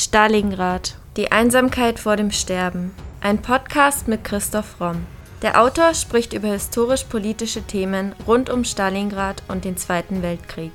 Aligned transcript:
Stalingrad. 0.00 0.94
Die 1.16 1.32
Einsamkeit 1.32 1.98
vor 1.98 2.14
dem 2.14 2.30
Sterben. 2.30 2.94
Ein 3.20 3.42
Podcast 3.42 4.06
mit 4.06 4.22
Christoph 4.22 4.80
Romm. 4.80 5.04
Der 5.42 5.60
Autor 5.60 5.92
spricht 5.92 6.32
über 6.34 6.46
historisch-politische 6.46 7.64
Themen 7.64 8.14
rund 8.24 8.48
um 8.48 8.62
Stalingrad 8.62 9.42
und 9.48 9.64
den 9.64 9.76
Zweiten 9.76 10.22
Weltkrieg. 10.22 10.70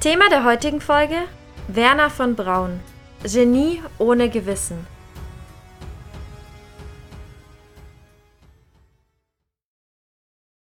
Thema 0.00 0.28
der 0.28 0.44
heutigen 0.44 0.82
Folge: 0.82 1.16
Werner 1.68 2.10
von 2.10 2.36
Braun. 2.36 2.80
Genie 3.22 3.82
ohne 3.96 4.28
Gewissen. 4.28 4.86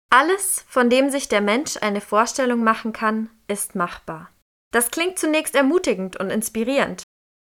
Alles, 0.09 0.63
von 0.69 0.89
dem 0.89 1.09
sich 1.09 1.27
der 1.27 1.41
Mensch 1.41 1.75
eine 1.81 1.99
Vorstellung 1.99 2.63
machen 2.63 2.93
kann, 2.93 3.29
ist 3.49 3.75
machbar. 3.75 4.29
Das 4.77 4.91
klingt 4.91 5.17
zunächst 5.17 5.55
ermutigend 5.55 6.17
und 6.17 6.29
inspirierend. 6.29 7.01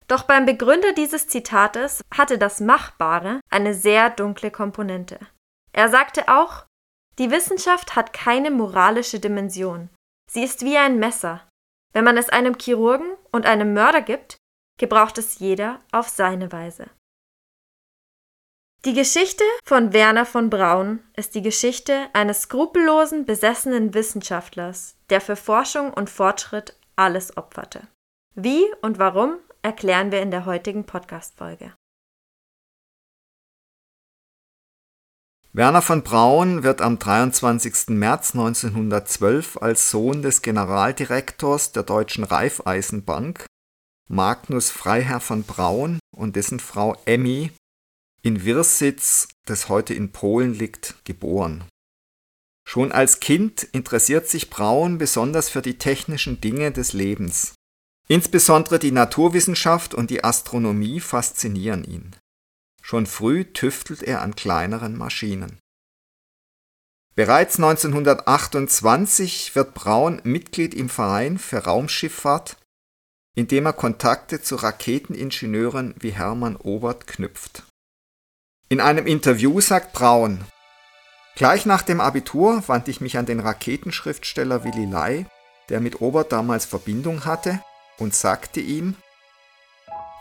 Doch 0.08 0.26
beim 0.26 0.46
Begründer 0.46 0.94
dieses 0.94 1.28
Zitates 1.28 2.04
hatte 2.16 2.38
das 2.38 2.60
Machbare 2.60 3.40
eine 3.50 3.74
sehr 3.74 4.12
dunkle 4.12 4.52
Komponente. 4.52 5.18
Er 5.74 5.90
sagte 5.90 6.28
auch, 6.28 6.68
die 7.18 7.32
Wissenschaft 7.32 7.96
hat 7.96 8.14
keine 8.14 8.52
moralische 8.52 9.20
Dimension. 9.20 9.90
Sie 10.30 10.44
ist 10.44 10.64
wie 10.64 10.78
ein 10.78 11.00
Messer. 11.00 11.50
Wenn 11.94 12.04
man 12.04 12.16
es 12.16 12.30
einem 12.30 12.60
Chirurgen 12.60 13.18
und 13.32 13.48
einem 13.48 13.73
Mörder 13.73 14.02
gibt, 14.02 14.38
gebraucht 14.80 15.18
es 15.18 15.40
jeder 15.40 15.82
auf 15.92 16.10
seine 16.10 16.52
Weise. 16.52 16.92
Die 18.86 18.94
Geschichte 18.94 19.44
von 19.64 19.94
Werner 19.94 20.28
von 20.28 20.52
Braun 20.52 21.00
ist 21.16 21.34
die 21.34 21.42
Geschichte 21.42 22.08
eines 22.14 22.44
skrupellosen, 22.44 23.26
besessenen 23.26 23.96
Wissenschaftlers, 23.96 24.96
der 25.10 25.22
für 25.22 25.36
Forschung 25.36 25.92
und 25.92 26.12
Fortschritt 26.12 26.78
alles 26.95 27.38
opferte. 27.38 27.88
Wie 28.36 28.66
und 28.81 29.00
warum 29.00 29.38
erklären 29.61 30.11
wir 30.11 30.22
in 30.22 30.31
der 30.31 30.45
heutigen 30.45 30.86
Podcast-Folge. 30.86 31.73
Werner 35.53 35.81
von 35.81 36.03
Braun 36.03 36.64
wird 36.64 36.81
am 36.81 37.00
23. 37.00 37.89
März 37.95 38.36
1912 38.36 39.58
als 39.61 39.89
Sohn 39.89 40.22
des 40.22 40.42
Generaldirektors 40.42 41.72
der 41.72 41.83
Deutschen 41.83 42.25
Raiffeisenbank, 42.25 43.45
Magnus 44.09 44.70
Freiherr 44.70 45.22
von 45.22 45.44
Braun 45.44 46.00
und 46.14 46.36
dessen 46.36 46.59
Frau 46.59 46.98
Emmy 47.05 47.52
in 48.22 48.44
Wirsitz, 48.44 49.30
das 49.45 49.70
heute 49.70 49.94
in 49.94 50.11
Polen 50.11 50.53
liegt, 50.53 50.95
geboren. 51.05 51.64
Schon 52.67 52.91
als 52.91 53.19
Kind 53.19 53.63
interessiert 53.63 54.27
sich 54.27 54.49
Braun 54.49 54.97
besonders 54.97 55.49
für 55.49 55.61
die 55.61 55.77
technischen 55.77 56.41
Dinge 56.41 56.71
des 56.71 56.94
Lebens. 56.94 57.53
Insbesondere 58.08 58.80
die 58.80 58.91
Naturwissenschaft 58.91 59.94
und 59.94 60.09
die 60.09 60.23
Astronomie 60.23 60.99
faszinieren 60.99 61.83
ihn. 61.83 62.16
Schon 62.81 63.05
früh 63.05 63.45
tüftelt 63.45 64.03
er 64.03 64.21
an 64.21 64.36
kleineren 64.36 64.97
Maschinen. 64.97 65.59
Bereits 67.16 67.55
1928 67.55 69.55
wird 69.55 69.73
Braun 69.73 70.21
Mitglied 70.23 70.73
im 70.73 70.89
Verein 70.89 71.38
für 71.38 71.59
Raumschifffahrt, 71.59 72.58
in 73.36 73.47
dem 73.47 73.66
er 73.66 73.73
Kontakte 73.73 74.41
zu 74.41 74.55
Raketeningenieuren 74.55 75.95
wie 75.99 76.11
Hermann 76.11 76.58
Obert 76.58 77.08
knüpft. 77.08 77.63
In 78.69 78.81
einem 78.81 79.08
Interview 79.08 79.61
sagt 79.61 79.93
Braun, 79.93 80.45
Gleich 81.36 81.66
nach 81.66 81.81
dem 81.81 82.00
Abitur 82.00 82.64
wandte 82.67 82.91
ich 82.91 83.02
mich 83.02 83.17
an 83.17 83.25
den 83.25 83.41
Raketenschriftsteller 83.41 84.64
Willy 84.64 84.86
Lai, 84.86 85.25
der 85.67 85.81
mit 85.81 86.00
Obert 86.00 86.31
damals 86.31 86.66
Verbindung 86.66 87.25
hatte, 87.25 87.59
und 87.97 88.16
sagte 88.16 88.61
ihm, 88.61 88.95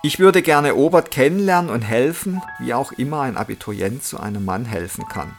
ich 0.03 0.19
würde 0.19 0.43
gerne 0.43 0.75
Obert 0.75 1.11
kennenlernen 1.11 1.71
und 1.71 1.83
helfen, 1.83 2.43
wie 2.59 2.75
auch 2.75 2.93
immer 2.93 3.23
ein 3.23 3.37
Abiturient 3.37 4.05
zu 4.05 4.21
einem 4.21 4.45
Mann 4.45 4.65
helfen 4.65 5.09
kann. 5.09 5.39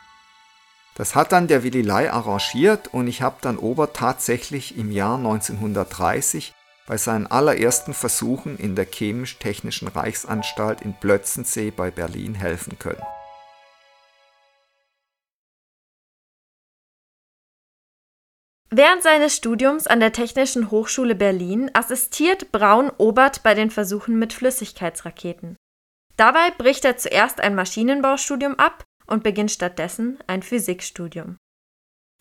Das 0.95 1.13
hat 1.13 1.33
dann 1.33 1.47
der 1.47 1.63
Willy 1.63 1.81
Lai 1.81 2.09
arrangiert 2.09 2.87
und 2.93 3.07
ich 3.07 3.21
habe 3.21 3.35
dann 3.41 3.57
Obert 3.57 3.97
tatsächlich 3.97 4.77
im 4.77 4.91
Jahr 4.91 5.17
1930 5.17 6.53
bei 6.87 6.97
seinen 6.97 7.27
allerersten 7.27 7.93
Versuchen 7.93 8.57
in 8.57 8.75
der 8.75 8.85
Chemisch-Technischen 8.85 9.89
Reichsanstalt 9.89 10.81
in 10.81 10.93
Plötzensee 10.93 11.69
bei 11.69 11.91
Berlin 11.91 12.33
helfen 12.33 12.79
können. 12.79 13.03
Während 18.77 19.03
seines 19.03 19.33
Studiums 19.33 19.87
an 19.87 20.01
der 20.01 20.11
Technischen 20.11 20.69
Hochschule 20.69 21.15
Berlin 21.15 21.71
assistiert 21.71 22.51
Braun 22.51 22.91
Obert 22.97 23.41
bei 23.41 23.53
den 23.53 23.71
Versuchen 23.71 24.19
mit 24.19 24.33
Flüssigkeitsraketen. 24.33 25.55
Dabei 26.17 26.51
bricht 26.51 26.83
er 26.83 26.97
zuerst 26.97 27.39
ein 27.39 27.55
Maschinenbaustudium 27.55 28.55
ab 28.55 28.83
und 29.07 29.23
beginnt 29.23 29.51
stattdessen 29.51 30.19
ein 30.27 30.43
Physikstudium. 30.43 31.37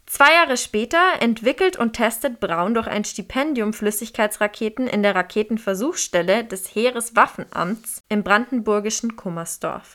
Zwei 0.06 0.32
Jahre 0.32 0.56
später 0.56 1.02
entwickelt 1.18 1.76
und 1.76 1.94
testet 1.94 2.38
Braun 2.38 2.74
durch 2.74 2.86
ein 2.86 3.04
Stipendium 3.04 3.72
Flüssigkeitsraketen 3.72 4.86
in 4.86 5.02
der 5.02 5.16
Raketenversuchsstelle 5.16 6.44
des 6.44 6.72
Heereswaffenamts 6.72 8.04
im 8.08 8.22
brandenburgischen 8.22 9.16
Kummersdorf. 9.16 9.94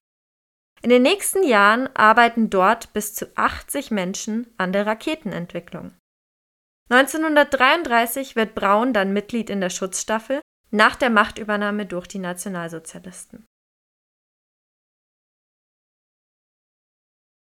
In 0.82 0.90
den 0.90 1.04
nächsten 1.04 1.48
Jahren 1.48 1.88
arbeiten 1.96 2.50
dort 2.50 2.92
bis 2.92 3.16
zu 3.16 3.32
80 3.38 3.92
Menschen 3.92 4.48
an 4.58 4.74
der 4.74 4.86
Raketenentwicklung. 4.86 5.94
1933 6.90 8.36
wird 8.36 8.56
Braun 8.56 8.94
dann 8.94 9.14
Mitglied 9.14 9.50
in 9.50 9.62
der 9.62 9.70
Schutzstaffel 9.70 10.42
nach 10.72 10.96
der 10.96 11.10
Machtübernahme 11.10 11.86
durch 11.86 12.08
die 12.08 12.20
Nationalsozialisten. 12.20 13.46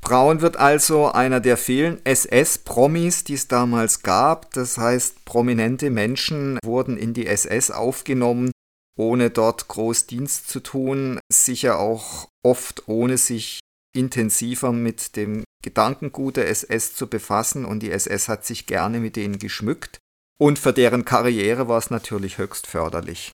Braun 0.01 0.41
wird 0.41 0.57
also 0.57 1.11
einer 1.11 1.39
der 1.39 1.55
vielen 1.55 2.05
SS-Promis, 2.05 3.23
die 3.23 3.35
es 3.35 3.47
damals 3.47 4.03
gab. 4.03 4.53
Das 4.53 4.77
heißt, 4.77 5.23
prominente 5.23 5.89
Menschen 5.89 6.59
wurden 6.63 6.97
in 6.97 7.13
die 7.13 7.25
SS 7.25 7.71
aufgenommen, 7.71 8.51
ohne 8.97 9.29
dort 9.29 9.69
groß 9.69 10.07
Dienst 10.07 10.49
zu 10.49 10.59
tun, 10.59 11.19
sicher 11.31 11.79
auch 11.79 12.27
oft 12.45 12.87
ohne 12.87 13.17
sich 13.17 13.59
intensiver 13.95 14.73
mit 14.73 15.15
dem 15.15 15.43
Gedankengut 15.63 16.37
der 16.37 16.49
SS 16.49 16.93
zu 16.93 17.07
befassen 17.07 17.65
und 17.65 17.79
die 17.79 17.91
SS 17.91 18.29
hat 18.29 18.45
sich 18.45 18.67
gerne 18.67 18.99
mit 18.99 19.15
denen 19.15 19.39
geschmückt 19.39 19.97
und 20.39 20.59
für 20.59 20.73
deren 20.73 21.05
Karriere 21.05 21.67
war 21.67 21.79
es 21.79 21.89
natürlich 21.89 22.37
höchst 22.37 22.67
förderlich. 22.67 23.31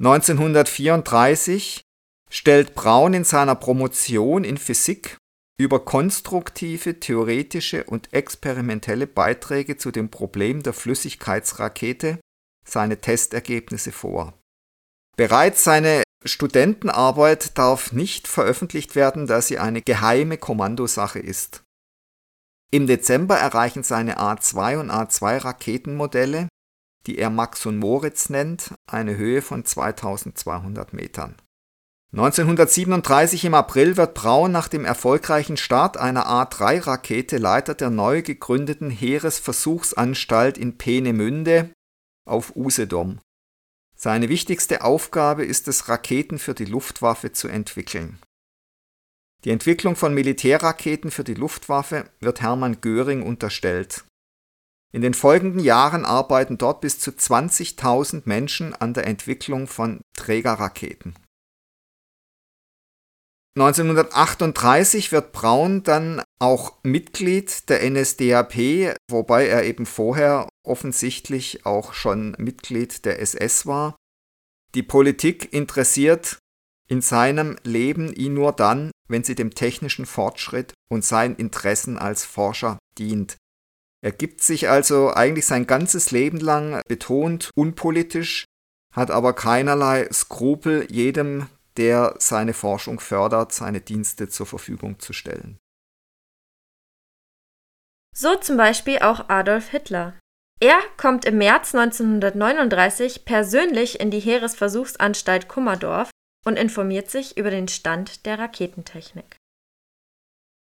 1934 0.00 1.80
stellt 2.30 2.74
Braun 2.74 3.14
in 3.14 3.24
seiner 3.24 3.54
Promotion 3.54 4.44
in 4.44 4.58
Physik 4.58 5.16
über 5.60 5.84
konstruktive, 5.84 7.00
theoretische 7.00 7.84
und 7.84 8.12
experimentelle 8.12 9.06
Beiträge 9.06 9.76
zu 9.76 9.90
dem 9.90 10.10
Problem 10.10 10.62
der 10.62 10.72
Flüssigkeitsrakete 10.72 12.20
seine 12.64 13.00
Testergebnisse 13.00 13.92
vor. 13.92 14.34
Bereits 15.16 15.64
seine 15.64 16.02
Studentenarbeit 16.28 17.58
darf 17.58 17.92
nicht 17.92 18.28
veröffentlicht 18.28 18.94
werden, 18.94 19.26
da 19.26 19.42
sie 19.42 19.58
eine 19.58 19.82
geheime 19.82 20.38
Kommandosache 20.38 21.18
ist. 21.18 21.62
Im 22.70 22.86
Dezember 22.86 23.36
erreichen 23.36 23.82
seine 23.82 24.18
A2 24.18 24.78
und 24.78 24.90
A2 24.90 25.44
Raketenmodelle, 25.44 26.48
die 27.06 27.18
er 27.18 27.30
Max 27.30 27.64
und 27.64 27.78
Moritz 27.78 28.28
nennt, 28.28 28.74
eine 28.86 29.16
Höhe 29.16 29.40
von 29.40 29.64
2200 29.64 30.92
Metern. 30.92 31.36
1937 32.12 33.44
im 33.44 33.52
April 33.52 33.98
wird 33.98 34.14
Braun 34.14 34.50
nach 34.50 34.68
dem 34.68 34.86
erfolgreichen 34.86 35.58
Start 35.58 35.98
einer 35.98 36.26
A3-Rakete 36.26 37.36
Leiter 37.36 37.74
der 37.74 37.90
neu 37.90 38.22
gegründeten 38.22 38.88
Heeresversuchsanstalt 38.88 40.56
in 40.56 40.78
Peenemünde 40.78 41.70
auf 42.26 42.56
Usedom. 42.56 43.20
Seine 44.00 44.28
wichtigste 44.28 44.84
Aufgabe 44.84 45.44
ist 45.44 45.66
es, 45.66 45.88
Raketen 45.88 46.38
für 46.38 46.54
die 46.54 46.66
Luftwaffe 46.66 47.32
zu 47.32 47.48
entwickeln. 47.48 48.20
Die 49.44 49.50
Entwicklung 49.50 49.96
von 49.96 50.14
Militärraketen 50.14 51.10
für 51.10 51.24
die 51.24 51.34
Luftwaffe 51.34 52.08
wird 52.20 52.40
Hermann 52.40 52.80
Göring 52.80 53.22
unterstellt. 53.22 54.04
In 54.92 55.02
den 55.02 55.14
folgenden 55.14 55.60
Jahren 55.60 56.04
arbeiten 56.04 56.58
dort 56.58 56.80
bis 56.80 57.00
zu 57.00 57.10
20.000 57.10 58.22
Menschen 58.24 58.74
an 58.74 58.94
der 58.94 59.06
Entwicklung 59.06 59.66
von 59.66 60.00
Trägerraketen. 60.16 61.14
1938 63.56 65.10
wird 65.10 65.32
Braun 65.32 65.82
dann 65.82 66.22
auch 66.38 66.78
Mitglied 66.84 67.68
der 67.68 67.82
NSDAP, 67.90 68.94
wobei 69.10 69.48
er 69.48 69.64
eben 69.64 69.84
vorher 69.84 70.47
offensichtlich 70.68 71.66
auch 71.66 71.92
schon 71.92 72.36
Mitglied 72.38 73.04
der 73.04 73.20
SS 73.20 73.66
war. 73.66 73.96
Die 74.74 74.82
Politik 74.82 75.52
interessiert 75.52 76.38
in 76.88 77.00
seinem 77.02 77.56
Leben 77.64 78.12
ihn 78.12 78.34
nur 78.34 78.52
dann, 78.52 78.90
wenn 79.08 79.24
sie 79.24 79.34
dem 79.34 79.54
technischen 79.54 80.06
Fortschritt 80.06 80.72
und 80.90 81.04
seinen 81.04 81.36
Interessen 81.36 81.98
als 81.98 82.24
Forscher 82.24 82.78
dient. 82.98 83.36
Er 84.02 84.12
gibt 84.12 84.42
sich 84.42 84.68
also 84.68 85.12
eigentlich 85.12 85.46
sein 85.46 85.66
ganzes 85.66 86.10
Leben 86.10 86.38
lang 86.38 86.80
betont 86.88 87.50
unpolitisch, 87.56 88.44
hat 88.94 89.10
aber 89.10 89.32
keinerlei 89.32 90.08
Skrupel, 90.12 90.86
jedem, 90.90 91.48
der 91.76 92.14
seine 92.18 92.54
Forschung 92.54 93.00
fördert, 93.00 93.52
seine 93.52 93.80
Dienste 93.80 94.28
zur 94.28 94.46
Verfügung 94.46 94.98
zu 94.98 95.12
stellen. 95.12 95.58
So 98.14 98.34
zum 98.36 98.56
Beispiel 98.56 98.98
auch 98.98 99.28
Adolf 99.28 99.68
Hitler. 99.68 100.18
Er 100.60 100.80
kommt 100.96 101.24
im 101.24 101.38
März 101.38 101.74
1939 101.74 103.24
persönlich 103.24 104.00
in 104.00 104.10
die 104.10 104.18
Heeresversuchsanstalt 104.18 105.48
Kummerdorf 105.48 106.10
und 106.44 106.56
informiert 106.56 107.10
sich 107.10 107.36
über 107.36 107.50
den 107.50 107.68
Stand 107.68 108.26
der 108.26 108.38
Raketentechnik. 108.38 109.36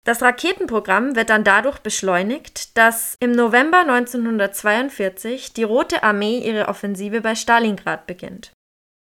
Das 0.05 0.21
Raketenprogramm 0.21 1.15
wird 1.15 1.29
dann 1.29 1.43
dadurch 1.43 1.79
beschleunigt, 1.79 2.77
dass 2.77 3.15
im 3.19 3.31
November 3.31 3.79
1942 3.79 5.53
die 5.53 5.63
Rote 5.63 6.03
Armee 6.03 6.39
ihre 6.39 6.67
Offensive 6.67 7.21
bei 7.21 7.35
Stalingrad 7.35 8.05
beginnt. 8.05 8.53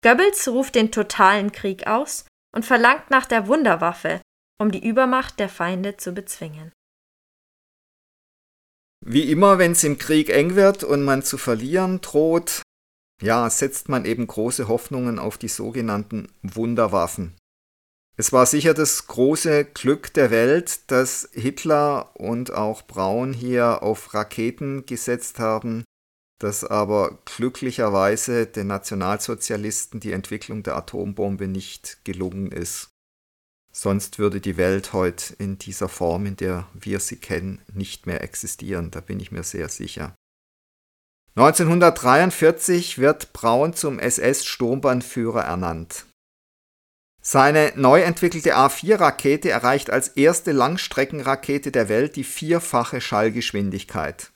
Goebbels 0.01 0.47
ruft 0.47 0.75
den 0.75 0.91
totalen 0.91 1.51
Krieg 1.51 1.87
aus 1.87 2.25
und 2.55 2.65
verlangt 2.65 3.09
nach 3.09 3.25
der 3.25 3.47
Wunderwaffe, 3.47 4.21
um 4.61 4.71
die 4.71 4.85
Übermacht 4.85 5.39
der 5.39 5.49
Feinde 5.49 5.97
zu 5.97 6.13
bezwingen. 6.13 6.71
Wie 9.09 9.31
immer, 9.31 9.57
wenn 9.57 9.71
es 9.71 9.85
im 9.85 9.97
Krieg 9.97 10.29
eng 10.29 10.55
wird 10.55 10.83
und 10.83 11.01
man 11.01 11.23
zu 11.23 11.37
verlieren 11.37 12.01
droht, 12.01 12.61
ja, 13.21 13.49
setzt 13.49 13.87
man 13.87 14.03
eben 14.03 14.27
große 14.27 14.67
Hoffnungen 14.67 15.17
auf 15.17 15.37
die 15.37 15.47
sogenannten 15.47 16.27
Wunderwaffen. 16.41 17.33
Es 18.17 18.33
war 18.33 18.45
sicher 18.45 18.73
das 18.73 19.07
große 19.07 19.63
Glück 19.63 20.13
der 20.13 20.29
Welt, 20.29 20.91
dass 20.91 21.29
Hitler 21.31 22.11
und 22.15 22.51
auch 22.51 22.81
Braun 22.81 23.31
hier 23.31 23.81
auf 23.81 24.13
Raketen 24.13 24.85
gesetzt 24.85 25.39
haben, 25.39 25.85
dass 26.37 26.65
aber 26.65 27.19
glücklicherweise 27.23 28.45
den 28.45 28.67
Nationalsozialisten 28.67 30.01
die 30.01 30.11
Entwicklung 30.11 30.63
der 30.63 30.75
Atombombe 30.75 31.47
nicht 31.47 32.03
gelungen 32.03 32.51
ist. 32.51 32.89
Sonst 33.79 34.17
würde 34.17 34.41
die 34.41 34.57
Welt 34.57 34.91
heute 34.91 35.35
in 35.35 35.59
dieser 35.59 35.87
Form, 35.87 36.25
in 36.25 36.35
der 36.35 36.67
wir 36.73 36.99
sie 36.99 37.17
kennen, 37.17 37.61
nicht 37.71 38.07
mehr 38.07 38.23
existieren, 38.23 38.89
da 38.89 39.01
bin 39.01 39.19
ich 39.19 39.31
mir 39.31 39.43
sehr 39.43 39.69
sicher. 39.69 40.15
1943 41.35 42.97
wird 42.97 43.33
Braun 43.33 43.75
zum 43.75 43.99
SS-Sturmbannführer 43.99 45.43
ernannt. 45.43 46.07
Seine 47.21 47.71
neu 47.75 48.01
entwickelte 48.01 48.57
A4-Rakete 48.57 49.51
erreicht 49.51 49.91
als 49.91 50.07
erste 50.07 50.53
Langstreckenrakete 50.53 51.71
der 51.71 51.87
Welt 51.87 52.15
die 52.15 52.23
vierfache 52.23 52.99
Schallgeschwindigkeit. 52.99 54.31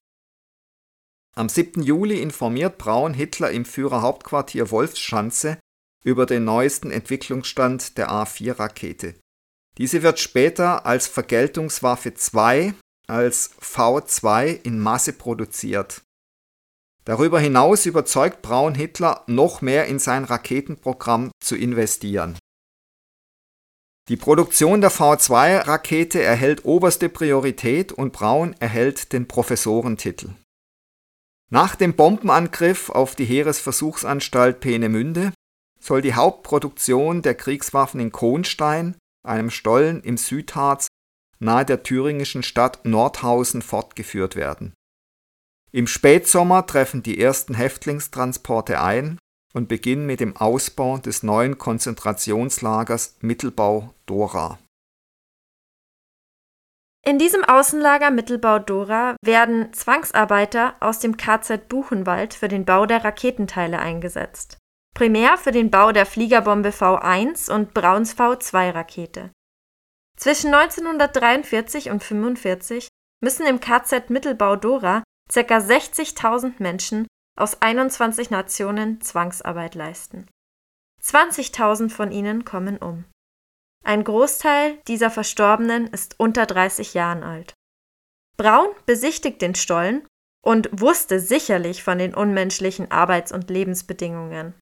Am 1.36 1.50
7. 1.50 1.82
Juli 1.82 2.22
informiert 2.22 2.78
Braun 2.78 3.16
Hitler 3.16 3.50
im 3.50 3.66
Führerhauptquartier 3.66 4.70
Wolfschanze 4.70 5.58
über 6.04 6.28
den 6.28 6.44
neuesten 6.44 6.92
Entwicklungsstand 6.92 7.98
der 7.98 8.12
A4-Rakete. 8.12 9.16
Diese 9.82 10.04
wird 10.04 10.20
später 10.20 10.86
als 10.86 11.08
Vergeltungswaffe 11.08 12.14
2 12.14 12.76
als 13.08 13.50
V2 13.60 14.62
in 14.62 14.78
Masse 14.78 15.12
produziert. 15.12 16.04
Darüber 17.04 17.40
hinaus 17.40 17.88
überzeugt 17.88 18.44
Braun 18.44 18.76
Hitler, 18.76 19.24
noch 19.26 19.64
mehr 19.64 19.88
in 19.88 19.98
sein 19.98 20.24
Raketenprogramm 20.24 21.32
zu 21.44 21.56
investieren. 21.56 22.38
Die 24.08 24.18
Produktion 24.18 24.82
der 24.82 24.92
V2-Rakete 24.92 26.22
erhält 26.22 26.64
oberste 26.64 27.10
Priorität 27.10 27.92
und 27.92 28.14
Braun 28.14 28.56
erhält 28.60 29.14
den 29.14 29.28
Professorentitel. 29.28 30.30
Nach 31.50 31.76
dem 31.76 31.96
Bombenangriff 31.96 32.92
auf 32.92 33.16
die 33.16 33.26
Heeresversuchsanstalt 33.26 34.60
Peenemünde 34.60 35.34
soll 35.80 36.04
die 36.04 36.14
Hauptproduktion 36.14 37.24
der 37.24 37.34
Kriegswaffen 37.34 38.00
in 38.00 38.12
Kohnstein 38.12 38.96
einem 39.24 39.50
Stollen 39.50 40.02
im 40.02 40.18
Südharz 40.18 40.88
nahe 41.40 41.66
der 41.66 41.84
thüringischen 41.84 42.44
Stadt 42.44 42.86
Nordhausen 42.86 43.62
fortgeführt 43.62 44.36
werden. 44.36 44.74
Im 45.72 45.88
Spätsommer 45.88 46.66
treffen 46.66 47.02
die 47.02 47.20
ersten 47.20 47.54
Häftlingstransporte 47.54 48.82
ein 48.82 49.18
und 49.54 49.68
beginnen 49.68 50.06
mit 50.06 50.20
dem 50.20 50.36
Ausbau 50.36 50.98
des 50.98 51.24
neuen 51.24 51.58
Konzentrationslagers 51.58 53.18
Mittelbau-Dora. 53.22 54.60
In 57.04 57.18
diesem 57.18 57.44
Außenlager 57.44 58.12
Mittelbau-Dora 58.12 59.16
werden 59.24 59.74
Zwangsarbeiter 59.74 60.76
aus 60.80 61.00
dem 61.00 61.18
KZ 61.18 61.68
Buchenwald 61.68 62.36
für 62.36 62.48
den 62.48 62.64
Bau 62.64 62.86
der 62.86 63.04
Raketenteile 63.04 63.80
eingesetzt 63.80 64.61
primär 65.02 65.40
für 65.40 65.52
den 65.52 65.72
Bau 65.72 65.92
der 65.92 66.06
Fliegerbombe 66.06 66.70
V1 66.70 67.52
und 67.52 67.74
Brauns 67.74 68.16
V2-Rakete. 68.16 69.32
Zwischen 70.16 70.54
1943 70.54 71.90
und 71.90 72.04
1945 72.04 72.88
müssen 73.20 73.48
im 73.48 73.60
KZ 73.60 74.12
Mittelbau-Dora 74.12 75.02
ca. 75.34 75.58
60.000 75.58 76.54
Menschen 76.60 77.08
aus 77.36 77.64
21 77.64 78.30
Nationen 78.30 79.02
Zwangsarbeit 79.02 79.74
leisten. 79.74 80.28
20.000 81.02 81.90
von 81.90 82.12
ihnen 82.12 82.46
kommen 82.46 82.78
um. 82.78 83.06
Ein 83.84 84.04
Großteil 84.04 84.78
dieser 84.88 85.10
Verstorbenen 85.10 85.88
ist 85.88 86.20
unter 86.20 86.46
30 86.46 86.94
Jahren 86.94 87.24
alt. 87.24 87.56
Braun 88.38 88.70
besichtigt 88.86 89.42
den 89.42 89.56
Stollen 89.56 90.06
und 90.46 90.70
wusste 90.80 91.20
sicherlich 91.20 91.82
von 91.82 91.98
den 91.98 92.14
unmenschlichen 92.14 92.92
Arbeits- 92.92 93.32
und 93.32 93.50
Lebensbedingungen. 93.50 94.54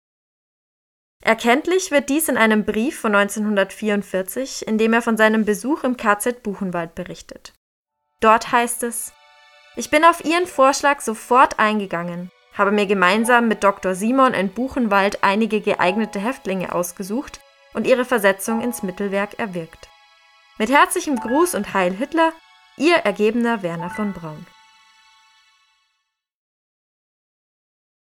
Erkenntlich 1.30 1.92
wird 1.92 2.10
dies 2.10 2.28
in 2.28 2.38
einem 2.38 2.66
Brief 2.66 3.00
von 3.00 3.14
1944, 3.14 4.68
in 4.68 4.80
dem 4.80 4.94
er 4.94 5.04
von 5.04 5.16
seinem 5.16 5.46
Besuch 5.46 5.84
im 5.84 5.96
KZ 5.96 6.42
Buchenwald 6.42 6.96
berichtet. 6.96 7.54
Dort 8.20 8.52
heißt 8.52 8.82
es: 8.82 9.14
Ich 9.76 9.92
bin 9.92 10.04
auf 10.06 10.26
Ihren 10.26 10.48
Vorschlag 10.48 11.02
sofort 11.02 11.60
eingegangen, 11.60 12.32
habe 12.54 12.72
mir 12.72 12.88
gemeinsam 12.88 13.48
mit 13.48 13.64
Dr. 13.64 13.94
Simon 13.94 14.34
in 14.34 14.52
Buchenwald 14.52 15.24
einige 15.24 15.62
geeignete 15.62 16.20
Häftlinge 16.20 16.74
ausgesucht 16.74 17.42
und 17.76 17.86
ihre 17.86 18.06
Versetzung 18.06 18.62
ins 18.62 18.82
Mittelwerk 18.82 19.38
erwirkt. 19.38 19.88
Mit 20.58 20.72
herzlichem 20.72 21.18
Gruß 21.18 21.54
und 21.54 21.76
Heil 21.76 21.94
Hitler, 21.94 22.34
Ihr 22.76 22.96
ergebener 22.96 23.62
Werner 23.62 23.92
von 23.92 24.14
Braun. 24.14 24.48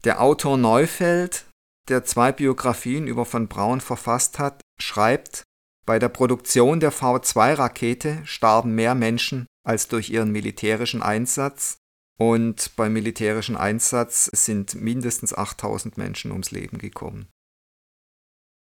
Der 0.05 0.21
Autor 0.21 0.59
Neufeld 0.59 1.47
der 1.89 2.05
zwei 2.05 2.33
Biografien 2.33 3.07
über 3.07 3.25
von 3.25 3.49
Braun 3.49 3.81
verfasst 3.81 4.39
hat, 4.39 4.63
schreibt, 4.81 5.45
bei 5.87 5.99
der 5.99 6.09
Produktion 6.09 6.81
der 6.81 6.93
V2-Rakete 6.93 8.23
starben 8.25 8.75
mehr 8.75 8.95
Menschen 8.95 9.47
als 9.65 9.89
durch 9.89 10.11
ihren 10.11 10.33
militärischen 10.33 11.03
Einsatz 11.03 11.79
und 12.19 12.75
beim 12.77 12.93
militärischen 12.93 13.57
Einsatz 13.57 14.25
sind 14.25 14.75
mindestens 14.75 15.33
8000 15.33 15.97
Menschen 15.97 16.33
ums 16.33 16.51
Leben 16.51 16.79
gekommen. 16.79 17.29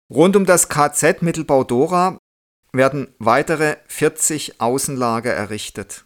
Rund 0.09 0.35
um 0.35 0.45
das 0.45 0.67
KZ 0.67 1.21
Mittelbau 1.21 1.63
Dora 1.63 2.17
werden 2.73 3.13
weitere 3.19 3.77
40 3.87 4.59
Außenlager 4.59 5.33
errichtet. 5.33 6.05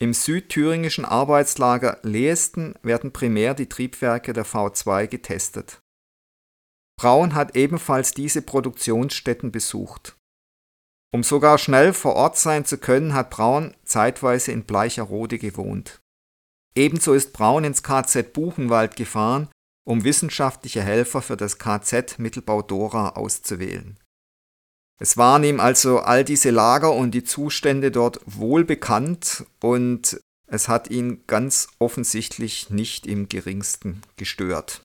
Im 0.00 0.14
südthüringischen 0.14 1.04
Arbeitslager 1.04 1.98
Lehesten 2.02 2.74
werden 2.82 3.12
primär 3.12 3.54
die 3.54 3.68
Triebwerke 3.68 4.32
der 4.32 4.46
V2 4.46 5.08
getestet. 5.08 5.80
Braun 6.98 7.34
hat 7.34 7.56
ebenfalls 7.56 8.12
diese 8.12 8.42
Produktionsstätten 8.42 9.52
besucht. 9.52 10.16
Um 11.14 11.22
sogar 11.22 11.56
schnell 11.56 11.94
vor 11.94 12.16
Ort 12.16 12.36
sein 12.36 12.64
zu 12.64 12.76
können, 12.76 13.14
hat 13.14 13.30
Braun 13.30 13.74
zeitweise 13.84 14.52
in 14.52 14.64
Bleicherode 14.64 15.38
gewohnt. 15.38 16.00
Ebenso 16.74 17.14
ist 17.14 17.32
Braun 17.32 17.64
ins 17.64 17.82
KZ 17.82 18.32
Buchenwald 18.32 18.96
gefahren, 18.96 19.48
um 19.86 20.04
wissenschaftliche 20.04 20.82
Helfer 20.82 21.22
für 21.22 21.36
das 21.36 21.58
KZ 21.58 22.18
Mittelbau 22.18 22.62
Dora 22.62 23.10
auszuwählen. 23.10 23.98
Es 25.00 25.16
waren 25.16 25.44
ihm 25.44 25.60
also 25.60 26.00
all 26.00 26.24
diese 26.24 26.50
Lager 26.50 26.92
und 26.92 27.12
die 27.12 27.24
Zustände 27.24 27.92
dort 27.92 28.20
wohl 28.26 28.64
bekannt 28.64 29.46
und 29.60 30.20
es 30.48 30.68
hat 30.68 30.90
ihn 30.90 31.22
ganz 31.28 31.68
offensichtlich 31.78 32.70
nicht 32.70 33.06
im 33.06 33.28
geringsten 33.28 34.02
gestört. 34.16 34.82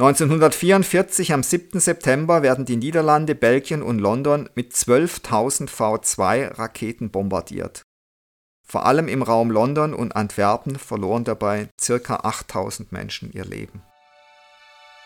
1944 0.00 1.34
am 1.34 1.42
7. 1.42 1.78
September 1.78 2.42
werden 2.42 2.64
die 2.64 2.76
Niederlande, 2.76 3.34
Belgien 3.34 3.82
und 3.82 3.98
London 3.98 4.48
mit 4.54 4.72
12.000 4.72 5.68
V2-Raketen 5.68 7.10
bombardiert. 7.10 7.82
Vor 8.66 8.86
allem 8.86 9.08
im 9.08 9.20
Raum 9.20 9.50
London 9.50 9.92
und 9.92 10.16
Antwerpen 10.16 10.78
verloren 10.78 11.24
dabei 11.24 11.68
ca. 11.78 12.16
8.000 12.16 12.86
Menschen 12.92 13.30
ihr 13.34 13.44
Leben. 13.44 13.82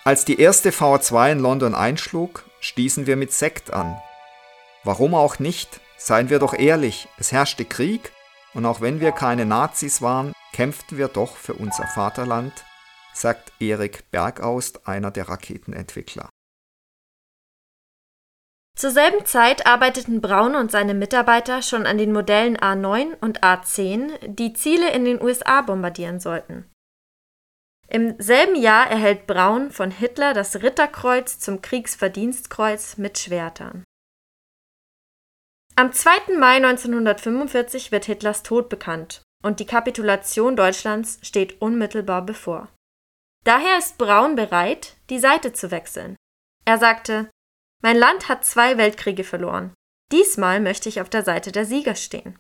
Als 0.04 0.24
die 0.24 0.38
erste 0.38 0.70
V2 0.70 1.32
in 1.32 1.38
London 1.40 1.74
einschlug, 1.74 2.44
stießen 2.60 3.08
wir 3.08 3.16
mit 3.16 3.32
Sekt 3.32 3.72
an. 3.72 4.00
Warum 4.84 5.16
auch 5.16 5.40
nicht? 5.40 5.80
Seien 5.96 6.30
wir 6.30 6.38
doch 6.38 6.54
ehrlich, 6.54 7.08
es 7.18 7.32
herrschte 7.32 7.64
Krieg 7.64 8.12
und 8.52 8.64
auch 8.64 8.80
wenn 8.80 9.00
wir 9.00 9.10
keine 9.10 9.44
Nazis 9.44 10.02
waren, 10.02 10.32
kämpften 10.52 10.98
wir 10.98 11.08
doch 11.08 11.36
für 11.36 11.54
unser 11.54 11.88
Vaterland 11.88 12.52
sagt 13.14 13.52
Erik 13.61 14.11
Bergaust, 14.11 14.87
einer 14.87 15.11
der 15.11 15.28
Raketenentwickler. 15.28 16.28
Zur 18.76 18.90
selben 18.90 19.25
Zeit 19.25 19.66
arbeiteten 19.66 20.21
Braun 20.21 20.56
und 20.56 20.71
seine 20.71 20.94
Mitarbeiter 20.94 21.62
schon 21.62 21.87
an 21.87 21.97
den 21.97 22.12
Modellen 22.12 22.56
A9 22.56 23.16
und 23.21 23.44
A10, 23.44 24.18
die 24.26 24.52
Ziele 24.52 24.92
in 24.92 25.04
den 25.04 25.23
USA 25.23 25.62
bombardieren 25.62 26.18
sollten. 26.18 26.68
Im 27.88 28.16
selben 28.18 28.56
Jahr 28.56 28.90
erhält 28.90 29.28
Braun 29.28 29.71
von 29.71 29.92
Hitler 29.92 30.35
das 30.35 30.56
Ritterkreuz 30.56 31.38
zum 31.38 31.62
Kriegsverdienstkreuz 31.62 32.97
mit 32.97 33.18
Schwertern. 33.18 33.85
Am 35.76 35.92
2. 35.92 36.37
Mai 36.38 36.56
1945 36.56 37.92
wird 37.92 38.06
Hitlers 38.06 38.42
Tod 38.42 38.68
bekannt 38.68 39.23
und 39.44 39.61
die 39.61 39.66
Kapitulation 39.66 40.56
Deutschlands 40.56 41.18
steht 41.23 41.61
unmittelbar 41.61 42.23
bevor. 42.23 42.74
Daher 43.44 43.78
ist 43.78 43.98
Braun 43.98 44.36
bereit, 44.36 44.96
die 45.10 45.18
Seite 45.18 45.52
zu 45.52 45.70
wechseln. 45.70 46.16
Er 46.64 46.78
sagte, 46.78 47.30
mein 47.82 47.96
Land 47.98 48.28
hat 48.28 48.46
zwei 48.46 48.78
Weltkriege 48.78 49.24
verloren. 49.24 49.74
Diesmal 50.10 50.60
möchte 50.60 50.88
ich 50.88 51.02
auf 51.02 51.10
der 51.10 51.22
Seite 51.22 51.52
der 51.52 51.66
Sieger 51.66 51.94
stehen. 51.94 52.38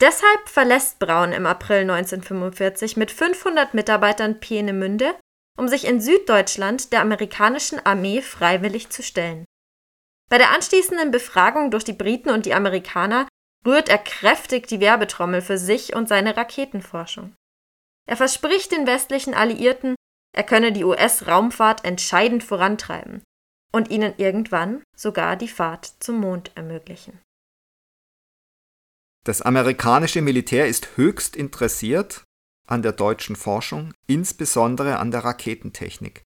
Deshalb 0.00 0.48
verlässt 0.48 0.98
Braun 1.00 1.32
im 1.32 1.46
April 1.46 1.80
1945 1.80 2.96
mit 2.96 3.10
500 3.10 3.74
Mitarbeitern 3.74 4.38
Peenemünde, 4.38 5.16
um 5.58 5.68
sich 5.68 5.86
in 5.86 6.00
Süddeutschland 6.00 6.92
der 6.92 7.00
amerikanischen 7.00 7.84
Armee 7.84 8.20
freiwillig 8.20 8.90
zu 8.90 9.02
stellen. 9.02 9.44
Bei 10.28 10.38
der 10.38 10.50
anschließenden 10.50 11.10
Befragung 11.10 11.70
durch 11.70 11.84
die 11.84 11.94
Briten 11.94 12.30
und 12.30 12.46
die 12.46 12.54
Amerikaner 12.54 13.26
rührt 13.66 13.88
er 13.88 13.98
kräftig 13.98 14.66
die 14.66 14.80
Werbetrommel 14.80 15.40
für 15.40 15.58
sich 15.58 15.96
und 15.96 16.08
seine 16.08 16.36
Raketenforschung. 16.36 17.34
Er 18.06 18.16
verspricht 18.16 18.72
den 18.72 18.86
westlichen 18.86 19.34
Alliierten, 19.34 19.96
er 20.34 20.44
könne 20.44 20.72
die 20.72 20.84
US-Raumfahrt 20.84 21.84
entscheidend 21.84 22.44
vorantreiben 22.44 23.22
und 23.72 23.90
ihnen 23.90 24.14
irgendwann 24.16 24.82
sogar 24.96 25.36
die 25.36 25.48
Fahrt 25.48 25.94
zum 26.00 26.20
Mond 26.20 26.52
ermöglichen. 26.54 27.20
Das 29.24 29.42
amerikanische 29.42 30.22
Militär 30.22 30.68
ist 30.68 30.96
höchst 30.96 31.34
interessiert 31.34 32.22
an 32.68 32.82
der 32.82 32.92
deutschen 32.92 33.34
Forschung, 33.34 33.92
insbesondere 34.06 34.98
an 34.98 35.10
der 35.10 35.24
Raketentechnik. 35.24 36.22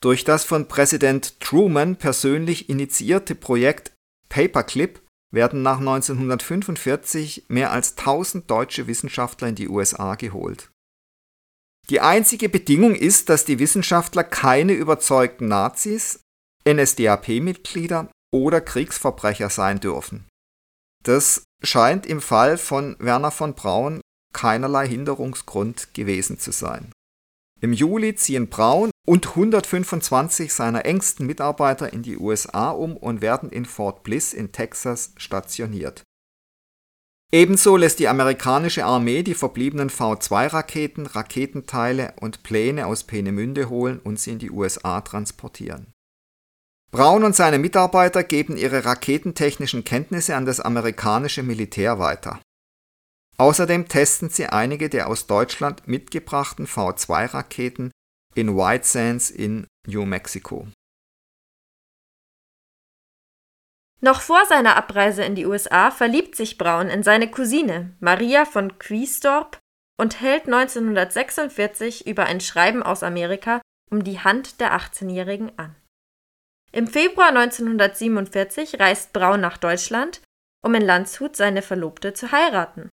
Durch 0.00 0.24
das 0.24 0.44
von 0.44 0.66
Präsident 0.66 1.40
Truman 1.40 1.96
persönlich 1.96 2.68
initiierte 2.68 3.34
Projekt 3.34 3.92
Paperclip 4.28 5.03
werden 5.34 5.62
nach 5.62 5.78
1945 5.78 7.46
mehr 7.48 7.72
als 7.72 7.96
1000 7.96 8.50
deutsche 8.50 8.86
Wissenschaftler 8.86 9.48
in 9.48 9.54
die 9.54 9.68
USA 9.68 10.14
geholt. 10.14 10.70
Die 11.90 12.00
einzige 12.00 12.48
Bedingung 12.48 12.94
ist, 12.94 13.28
dass 13.28 13.44
die 13.44 13.58
Wissenschaftler 13.58 14.24
keine 14.24 14.72
überzeugten 14.72 15.48
Nazis, 15.48 16.20
NSDAP-Mitglieder 16.66 18.10
oder 18.32 18.60
Kriegsverbrecher 18.60 19.50
sein 19.50 19.80
dürfen. 19.80 20.26
Das 21.02 21.44
scheint 21.62 22.06
im 22.06 22.22
Fall 22.22 22.56
von 22.56 22.96
Werner 22.98 23.30
von 23.30 23.54
Braun 23.54 24.00
keinerlei 24.32 24.88
Hinderungsgrund 24.88 25.92
gewesen 25.92 26.38
zu 26.38 26.50
sein. 26.50 26.90
Im 27.64 27.72
Juli 27.72 28.14
ziehen 28.14 28.50
Braun 28.50 28.90
und 29.06 29.26
125 29.26 30.52
seiner 30.52 30.84
engsten 30.84 31.26
Mitarbeiter 31.26 31.94
in 31.94 32.02
die 32.02 32.18
USA 32.18 32.68
um 32.68 32.94
und 32.94 33.22
werden 33.22 33.48
in 33.48 33.64
Fort 33.64 34.02
Bliss 34.02 34.34
in 34.34 34.52
Texas 34.52 35.14
stationiert. 35.16 36.02
Ebenso 37.32 37.78
lässt 37.78 38.00
die 38.00 38.08
amerikanische 38.08 38.84
Armee 38.84 39.22
die 39.22 39.32
verbliebenen 39.32 39.88
V2-Raketen, 39.88 41.06
Raketenteile 41.06 42.12
und 42.20 42.42
Pläne 42.42 42.86
aus 42.86 43.04
Peenemünde 43.04 43.70
holen 43.70 43.98
und 43.98 44.20
sie 44.20 44.32
in 44.32 44.38
die 44.38 44.50
USA 44.50 45.00
transportieren. 45.00 45.90
Braun 46.90 47.24
und 47.24 47.34
seine 47.34 47.58
Mitarbeiter 47.58 48.24
geben 48.24 48.58
ihre 48.58 48.84
raketentechnischen 48.84 49.84
Kenntnisse 49.84 50.36
an 50.36 50.44
das 50.44 50.60
amerikanische 50.60 51.42
Militär 51.42 51.98
weiter. 51.98 52.42
Außerdem 53.36 53.88
testen 53.88 54.28
sie 54.28 54.46
einige 54.46 54.88
der 54.88 55.08
aus 55.08 55.26
Deutschland 55.26 55.88
mitgebrachten 55.88 56.66
V2-Raketen 56.66 57.90
in 58.34 58.56
White 58.56 58.86
Sands 58.86 59.30
in 59.30 59.66
New 59.86 60.04
Mexico. 60.04 60.68
Noch 64.00 64.20
vor 64.20 64.44
seiner 64.46 64.76
Abreise 64.76 65.24
in 65.24 65.34
die 65.34 65.46
USA 65.46 65.90
verliebt 65.90 66.36
sich 66.36 66.58
Braun 66.58 66.88
in 66.88 67.02
seine 67.02 67.30
Cousine 67.30 67.96
Maria 68.00 68.44
von 68.44 68.78
Quistorp 68.78 69.58
und 69.98 70.20
hält 70.20 70.44
1946 70.44 72.06
über 72.06 72.26
ein 72.26 72.40
Schreiben 72.40 72.82
aus 72.82 73.02
Amerika 73.02 73.62
um 73.90 74.04
die 74.04 74.20
Hand 74.20 74.60
der 74.60 74.72
18-Jährigen 74.72 75.58
an. 75.58 75.74
Im 76.72 76.86
Februar 76.86 77.28
1947 77.28 78.80
reist 78.80 79.12
Braun 79.12 79.40
nach 79.40 79.56
Deutschland, 79.56 80.20
um 80.62 80.74
in 80.74 80.82
Landshut 80.82 81.36
seine 81.36 81.62
Verlobte 81.62 82.12
zu 82.12 82.32
heiraten. 82.32 82.90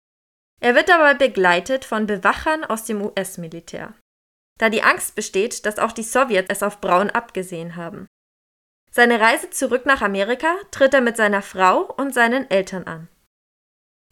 Er 0.65 0.75
wird 0.75 0.89
dabei 0.89 1.13
begleitet 1.13 1.85
von 1.85 2.07
Bewachern 2.07 2.65
aus 2.65 2.85
dem 2.85 3.03
US-Militär, 3.03 3.93
da 4.59 4.71
die 4.71 4.83
Angst 4.83 5.15
besteht, 5.15 5.67
dass 5.67 5.79
auch 5.79 5.93
die 5.93 6.03
Sowjets 6.03 6.49
es 6.49 6.63
auf 6.63 6.81
Braun 6.81 7.11
abgesehen 7.11 7.77
haben. 7.77 8.07
Seine 8.91 9.21
Reise 9.21 9.51
zurück 9.51 9.85
nach 9.85 10.01
Amerika 10.01 10.57
tritt 10.71 10.95
er 10.95 11.03
mit 11.03 11.19
seiner 11.19 11.43
Frau 11.43 11.83
und 11.83 12.15
seinen 12.15 12.51
Eltern 12.51 12.85
an. 12.85 13.09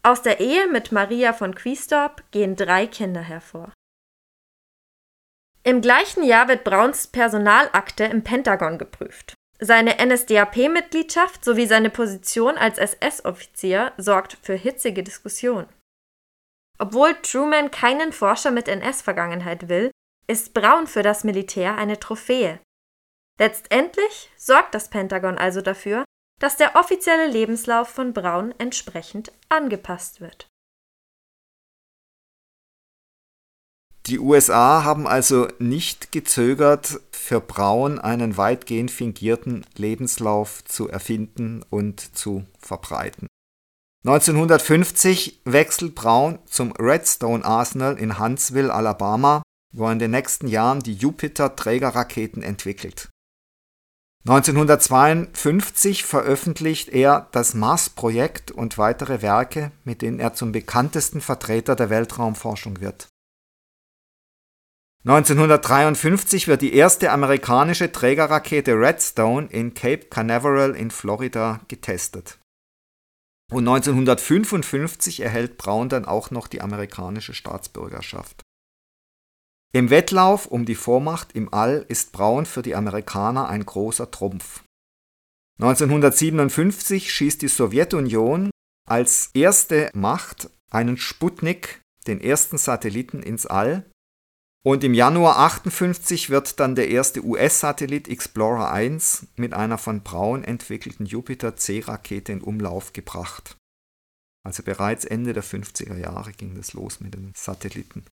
Aus 0.03 0.21
der 0.21 0.41
Ehe 0.41 0.67
mit 0.67 0.91
Maria 0.91 1.33
von 1.33 1.55
Quistorp 1.55 2.23
gehen 2.29 2.55
drei 2.55 2.85
Kinder 2.85 3.21
hervor. 3.21 3.73
Im 5.63 5.81
gleichen 5.81 6.21
Jahr 6.21 6.49
wird 6.49 6.63
Brauns 6.63 7.07
Personalakte 7.07 8.03
im 8.03 8.23
Pentagon 8.23 8.77
geprüft. 8.77 9.33
Seine 9.57 9.95
NSDAP-Mitgliedschaft 10.05 11.43
sowie 11.43 11.65
seine 11.65 11.89
Position 11.89 12.59
als 12.59 12.77
SS-Offizier 12.77 13.93
sorgt 13.97 14.37
für 14.43 14.53
hitzige 14.53 15.01
Diskussionen. 15.01 15.67
Obwohl 16.79 17.13
Truman 17.21 17.71
keinen 17.71 18.11
Forscher 18.11 18.51
mit 18.51 18.67
NS-Vergangenheit 18.67 19.69
will, 19.69 19.91
ist 20.27 20.53
Braun 20.53 20.87
für 20.87 21.03
das 21.03 21.23
Militär 21.23 21.77
eine 21.77 21.99
Trophäe. 21.99 22.59
Letztendlich 23.39 24.31
sorgt 24.37 24.75
das 24.75 24.89
Pentagon 24.89 25.37
also 25.37 25.61
dafür, 25.61 26.05
dass 26.39 26.57
der 26.57 26.75
offizielle 26.75 27.27
Lebenslauf 27.27 27.89
von 27.89 28.13
Braun 28.13 28.53
entsprechend 28.57 29.31
angepasst 29.49 30.21
wird. 30.21 30.47
Die 34.07 34.19
USA 34.19 34.83
haben 34.83 35.07
also 35.07 35.47
nicht 35.59 36.11
gezögert, 36.11 36.99
für 37.11 37.39
Braun 37.39 37.99
einen 37.99 38.35
weitgehend 38.35 38.91
fingierten 38.91 39.65
Lebenslauf 39.77 40.63
zu 40.65 40.89
erfinden 40.89 41.63
und 41.69 42.17
zu 42.17 42.45
verbreiten. 42.59 43.27
1950 44.05 45.41
wechselt 45.45 45.95
Braun 45.95 46.39
zum 46.45 46.73
Redstone 46.73 47.45
Arsenal 47.45 47.97
in 47.97 48.19
Huntsville, 48.19 48.73
Alabama, 48.73 49.43
wo 49.73 49.85
er 49.85 49.93
in 49.93 49.99
den 49.99 50.11
nächsten 50.11 50.47
Jahren 50.47 50.81
die 50.81 50.93
Jupiter-Trägerraketen 50.93 52.43
entwickelt. 52.43 53.09
1952 54.27 56.03
veröffentlicht 56.03 56.89
er 56.89 57.27
das 57.31 57.53
Mars-Projekt 57.53 58.51
und 58.51 58.77
weitere 58.77 59.21
Werke, 59.21 59.71
mit 59.83 60.01
denen 60.01 60.19
er 60.19 60.33
zum 60.33 60.51
bekanntesten 60.51 61.21
Vertreter 61.21 61.75
der 61.75 61.89
Weltraumforschung 61.89 62.81
wird. 62.81 63.07
1953 65.05 66.47
wird 66.47 66.61
die 66.61 66.73
erste 66.73 67.11
amerikanische 67.11 67.91
Trägerrakete 67.91 68.73
Redstone 68.73 69.47
in 69.47 69.73
Cape 69.73 70.05
Canaveral 70.05 70.75
in 70.75 70.91
Florida 70.91 71.59
getestet. 71.67 72.39
Und 73.53 73.67
1955 73.67 75.19
erhält 75.19 75.57
Braun 75.57 75.87
dann 75.87 76.05
auch 76.05 76.31
noch 76.31 76.47
die 76.47 76.61
amerikanische 76.61 77.35
Staatsbürgerschaft. 77.35 78.41
Im 79.73 79.91
Wettlauf 79.91 80.47
um 80.47 80.65
die 80.65 80.73
Vormacht 80.73 81.33
im 81.33 81.53
All 81.53 81.85
ist 81.87 82.13
Braun 82.13 82.47
für 82.47 82.63
die 82.63 82.73
Amerikaner 82.73 83.49
ein 83.49 83.63
großer 83.63 84.09
Trumpf. 84.09 84.63
1957 85.61 87.13
schießt 87.13 87.43
die 87.43 87.47
Sowjetunion 87.47 88.49
als 88.89 89.29
erste 89.35 89.91
Macht 89.93 90.49
einen 90.71 90.97
Sputnik, 90.97 91.79
den 92.07 92.21
ersten 92.21 92.57
Satelliten, 92.57 93.21
ins 93.21 93.45
All 93.45 93.85
und 94.65 94.83
im 94.85 94.93
Januar 94.93 95.39
58 95.39 96.29
wird 96.29 96.59
dann 96.59 96.75
der 96.75 96.89
erste 96.89 97.23
US-Satellit 97.23 98.07
Explorer 98.07 98.71
1 98.71 99.27
mit 99.35 99.53
einer 99.53 99.77
von 99.77 100.03
Braun 100.03 100.43
entwickelten 100.43 101.05
Jupiter-C-Rakete 101.05 102.31
in 102.31 102.41
Umlauf 102.41 102.93
gebracht. 102.93 103.57
Also 104.45 104.63
bereits 104.63 105.03
Ende 105.03 105.33
der 105.33 105.43
50er 105.43 105.97
Jahre 105.97 106.31
ging 106.31 106.55
das 106.55 106.73
los 106.73 107.01
mit 107.01 107.13
den 107.13 107.33
Satelliten. 107.35 108.05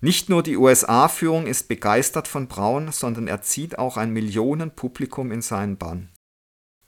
Nicht 0.00 0.28
nur 0.28 0.42
die 0.42 0.56
USA-Führung 0.56 1.46
ist 1.46 1.66
begeistert 1.66 2.28
von 2.28 2.46
Braun, 2.46 2.92
sondern 2.92 3.26
er 3.26 3.42
zieht 3.42 3.78
auch 3.78 3.96
ein 3.96 4.12
Millionenpublikum 4.12 5.32
in 5.32 5.42
seinen 5.42 5.78
Bann. 5.78 6.10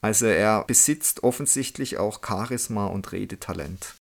Also 0.00 0.26
er 0.26 0.64
besitzt 0.64 1.24
offensichtlich 1.24 1.98
auch 1.98 2.20
Charisma 2.24 2.86
und 2.86 3.10
Redetalent. 3.12 3.96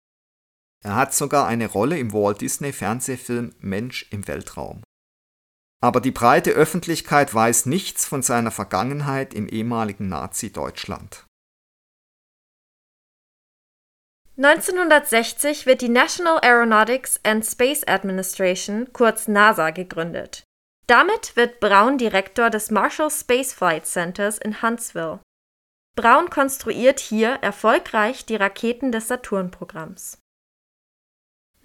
Er 0.85 0.97
hat 0.97 1.15
sogar 1.15 1.47
eine 1.47 1.67
Rolle 1.67 1.99
im 1.99 2.13
Walt 2.13 2.43
Disney 2.43 2.73
Fernsehfilm 2.73 3.55
Mensch 3.59 4.07
im 4.11 4.29
Weltraum. 4.29 4.83
aber 5.81 6.01
die 6.01 6.13
breite 6.13 6.51
Öffentlichkeit 6.53 7.35
weiß 7.35 7.67
nichts 7.67 8.07
von 8.07 8.23
seiner 8.23 8.51
Vergangenheit 8.51 9.35
im 9.35 9.47
ehemaligen 9.47 10.09
Nazi-Deutschland. 10.09 11.27
1960 14.39 15.67
wird 15.67 15.83
die 15.83 15.91
National 15.91 16.39
Aeronautics 16.39 17.21
and 17.23 17.45
Space 17.45 17.85
Administration, 17.87 18.93
kurz 18.95 19.29
NASA, 19.29 19.71
gegründet. 19.71 20.45
Damit 20.87 21.37
wird 21.37 21.61
Braun 21.61 21.99
Direktor 21.99 22.49
des 22.49 22.71
Marshall 22.71 23.11
Space 23.11 23.53
Flight 23.53 23.87
Centers 23.87 24.39
in 24.39 24.63
Huntsville. 24.63 25.21
Braun 25.97 26.31
konstruiert 26.31 26.99
hier 26.99 27.35
erfolgreich 27.43 28.25
die 28.25 28.37
Raketen 28.37 28.91
des 28.91 29.09
Saturn-Programms. 29.09 30.19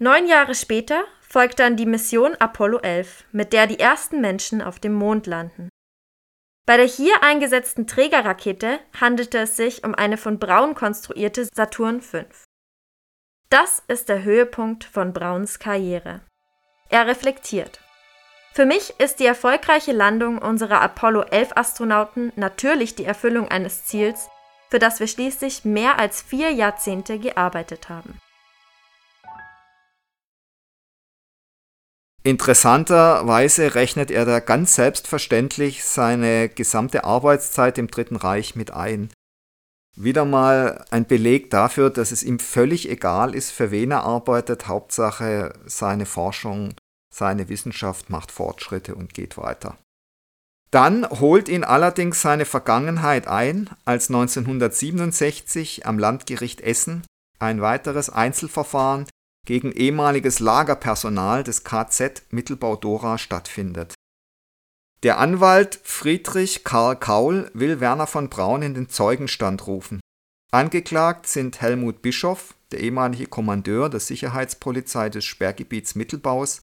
Neun 0.02 0.26
Jahre 0.26 0.54
später 0.54 1.04
folgt 1.20 1.58
dann 1.58 1.76
die 1.76 1.84
Mission 1.84 2.34
Apollo 2.36 2.78
11, 2.78 3.26
mit 3.32 3.52
der 3.52 3.66
die 3.66 3.78
ersten 3.78 4.22
Menschen 4.22 4.62
auf 4.62 4.78
dem 4.78 4.94
Mond 4.94 5.26
landen. 5.26 5.68
Bei 6.64 6.78
der 6.78 6.86
hier 6.86 7.22
eingesetzten 7.22 7.86
Trägerrakete 7.86 8.80
handelte 8.98 9.36
es 9.40 9.58
sich 9.58 9.84
um 9.84 9.94
eine 9.94 10.16
von 10.16 10.38
Braun 10.38 10.74
konstruierte 10.74 11.46
Saturn 11.54 12.00
V. 12.00 12.24
Das 13.50 13.82
ist 13.88 14.08
der 14.08 14.22
Höhepunkt 14.22 14.84
von 14.84 15.12
Brauns 15.12 15.58
Karriere. 15.58 16.22
Er 16.88 17.06
reflektiert. 17.06 17.80
Für 18.54 18.64
mich 18.64 18.94
ist 18.98 19.20
die 19.20 19.26
erfolgreiche 19.26 19.92
Landung 19.92 20.38
unserer 20.38 20.80
Apollo 20.80 21.24
11 21.24 21.50
Astronauten 21.56 22.32
natürlich 22.36 22.94
die 22.94 23.04
Erfüllung 23.04 23.48
eines 23.48 23.84
Ziels, 23.84 24.30
für 24.70 24.78
das 24.78 24.98
wir 24.98 25.08
schließlich 25.08 25.66
mehr 25.66 25.98
als 25.98 26.22
vier 26.22 26.52
Jahrzehnte 26.52 27.18
gearbeitet 27.18 27.90
haben. 27.90 28.18
Interessanterweise 32.22 33.74
rechnet 33.74 34.10
er 34.10 34.26
da 34.26 34.40
ganz 34.40 34.74
selbstverständlich 34.74 35.84
seine 35.84 36.50
gesamte 36.50 37.04
Arbeitszeit 37.04 37.78
im 37.78 37.88
Dritten 37.88 38.16
Reich 38.16 38.54
mit 38.54 38.72
ein. 38.72 39.10
Wieder 39.96 40.24
mal 40.24 40.84
ein 40.90 41.06
Beleg 41.06 41.50
dafür, 41.50 41.88
dass 41.90 42.12
es 42.12 42.22
ihm 42.22 42.38
völlig 42.38 42.88
egal 42.90 43.34
ist, 43.34 43.50
für 43.50 43.70
wen 43.70 43.90
er 43.90 44.04
arbeitet. 44.04 44.68
Hauptsache 44.68 45.54
seine 45.64 46.04
Forschung, 46.04 46.74
seine 47.12 47.48
Wissenschaft 47.48 48.10
macht 48.10 48.30
Fortschritte 48.30 48.94
und 48.94 49.14
geht 49.14 49.38
weiter. 49.38 49.78
Dann 50.70 51.08
holt 51.08 51.48
ihn 51.48 51.64
allerdings 51.64 52.20
seine 52.20 52.44
Vergangenheit 52.44 53.26
ein, 53.26 53.70
als 53.84 54.08
1967 54.08 55.86
am 55.86 55.98
Landgericht 55.98 56.60
Essen 56.60 57.02
ein 57.40 57.60
weiteres 57.60 58.10
Einzelverfahren 58.10 59.06
gegen 59.46 59.72
ehemaliges 59.72 60.40
Lagerpersonal 60.40 61.44
des 61.44 61.64
KZ 61.64 62.22
Mittelbau-Dora 62.30 63.18
stattfindet. 63.18 63.94
Der 65.02 65.18
Anwalt 65.18 65.80
Friedrich 65.82 66.62
Karl 66.62 66.96
Kaul 66.96 67.50
will 67.54 67.80
Werner 67.80 68.06
von 68.06 68.28
Braun 68.28 68.62
in 68.62 68.74
den 68.74 68.88
Zeugenstand 68.90 69.66
rufen. 69.66 70.00
Angeklagt 70.52 71.26
sind 71.26 71.60
Helmut 71.60 72.02
Bischoff, 72.02 72.54
der 72.70 72.80
ehemalige 72.80 73.26
Kommandeur 73.26 73.88
der 73.88 74.00
Sicherheitspolizei 74.00 75.08
des 75.08 75.24
Sperrgebiets 75.24 75.94
Mittelbaus, 75.94 76.60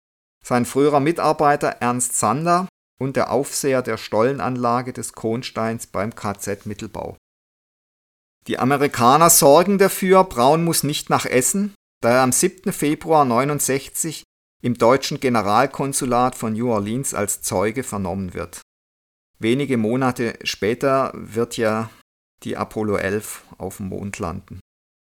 sein 0.44 0.66
früherer 0.66 1.00
Mitarbeiter 1.00 1.70
Ernst 1.80 2.18
Sander 2.18 2.68
und 3.00 3.16
der 3.16 3.32
Aufseher 3.32 3.82
der 3.82 3.98
Stollenanlage 3.98 4.94
des 4.94 5.14
Kohnsteins 5.14 5.88
beim 5.88 6.16
KZ 6.16 6.66
Mittelbau. 6.66 7.18
Die 8.48 8.60
Amerikaner 8.60 9.30
sorgen 9.30 9.78
dafür, 9.78 10.24
Braun 10.24 10.64
muss 10.64 10.84
nicht 10.84 11.10
nach 11.10 11.26
Essen, 11.26 11.74
da 12.04 12.12
er 12.12 12.22
am 12.22 12.34
7. 12.34 12.74
Februar 12.74 13.22
1969 13.22 14.24
im 14.62 14.74
deutschen 14.74 15.22
Generalkonsulat 15.22 16.36
von 16.36 16.52
New 16.52 16.70
Orleans 16.70 17.14
als 17.14 17.42
Zeuge 17.42 17.84
vernommen 17.84 18.34
wird. 18.34 18.62
Wenige 19.40 19.78
Monate 19.78 20.38
später 20.44 21.12
wird 21.16 21.56
ja 21.56 21.90
die 22.44 22.58
Apollo 22.58 22.98
11 22.98 23.44
auf 23.58 23.78
dem 23.78 23.88
Mond 23.88 24.20
landen. 24.20 24.60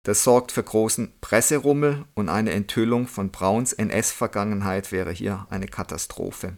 Das 0.04 0.22
sorgt 0.22 0.52
für 0.52 0.62
großen 0.62 1.12
Presserummel 1.20 2.04
und 2.14 2.28
eine 2.28 2.52
Enthüllung 2.52 3.08
von 3.08 3.32
Brauns 3.32 3.72
NS-Vergangenheit 3.72 4.92
wäre 4.92 5.10
hier 5.10 5.48
eine 5.50 5.66
Katastrophe. 5.66 6.56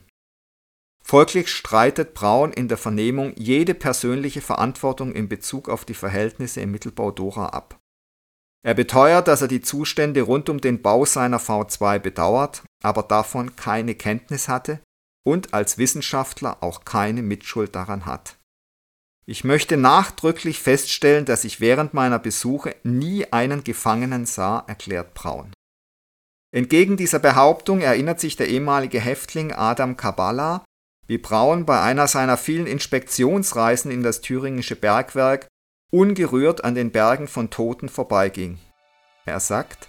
Folglich 1.03 1.49
streitet 1.49 2.13
Braun 2.13 2.53
in 2.53 2.69
der 2.69 2.77
Vernehmung 2.77 3.33
jede 3.39 3.73
persönliche 3.73 4.43
Verantwortung 4.43 5.15
in 5.15 5.31
Bezug 5.31 5.71
auf 5.71 5.87
die 5.87 5.95
Verhältnisse 5.95 6.61
im 6.61 6.71
Mittelbau 6.71 7.13
Dora 7.13 7.47
ab. 7.47 7.81
Er 8.65 8.75
beteuert, 8.75 9.29
dass 9.29 9.41
er 9.41 9.49
die 9.49 9.61
Zustände 9.61 10.23
rund 10.23 10.49
um 10.49 10.61
den 10.61 10.83
Bau 10.83 11.05
seiner 11.05 11.39
V2 11.39 11.99
bedauert, 11.99 12.63
aber 12.83 13.03
davon 13.03 13.57
keine 13.57 13.95
Kenntnis 13.95 14.49
hatte 14.49 14.81
und 15.25 15.55
als 15.55 15.79
Wissenschaftler 15.79 16.63
auch 16.63 16.85
keine 16.85 17.23
Mitschuld 17.23 17.75
daran 17.75 18.07
hat. 18.07 18.37
Ich 19.27 19.45
möchte 19.45 19.77
nachdrücklich 19.77 20.59
feststellen, 20.61 21.27
dass 21.27 21.45
ich 21.45 21.61
während 21.61 21.93
meiner 21.93 22.19
Besuche 22.19 22.75
nie 22.83 23.31
einen 23.31 23.63
Gefangenen 23.63 24.25
sah, 24.25 24.65
erklärt 24.67 25.13
Braun. 25.13 25.53
Entgegen 26.51 26.97
dieser 26.97 27.19
Behauptung 27.19 27.81
erinnert 27.81 28.21
sich 28.21 28.37
der 28.37 28.49
ehemalige 28.49 29.01
Häftling 29.01 29.53
Adam 29.53 29.99
Kabala, 29.99 30.65
wie 31.07 31.19
Braun 31.19 31.67
bei 31.67 31.81
einer 31.83 32.09
seiner 32.09 32.39
vielen 32.39 32.67
Inspektionsreisen 32.67 33.91
in 33.91 34.03
das 34.03 34.23
thüringische 34.23 34.77
Bergwerk 34.77 35.47
ungerührt 35.91 36.65
an 36.65 36.75
den 36.75 36.93
Bergen 36.93 37.29
von 37.29 37.51
Toten 37.51 37.89
vorbeiging. 37.89 38.59
Er 39.25 39.41
sagt, 39.41 39.89